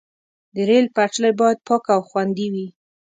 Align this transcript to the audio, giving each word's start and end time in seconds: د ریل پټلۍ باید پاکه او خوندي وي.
د 0.53 0.55
ریل 0.69 0.85
پټلۍ 0.95 1.31
باید 1.39 1.59
پاکه 1.67 1.91
او 1.95 2.01
خوندي 2.09 2.47
وي. 2.53 2.67